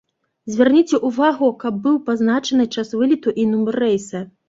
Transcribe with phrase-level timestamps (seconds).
[0.53, 4.29] Звярніце ўвагу, каб быў пазначаны час вылету і нумар рэйса.